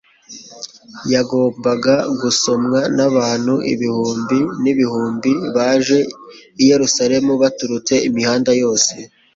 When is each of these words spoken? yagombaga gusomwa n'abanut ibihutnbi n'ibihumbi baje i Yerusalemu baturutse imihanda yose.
yagombaga 1.13 1.93
gusomwa 2.21 2.79
n'abanut 2.95 3.61
ibihutnbi 3.73 4.39
n'ibihumbi 4.61 5.31
baje 5.55 5.99
i 6.61 6.63
Yerusalemu 6.69 7.31
baturutse 7.41 7.93
imihanda 8.07 8.51
yose. 8.61 8.93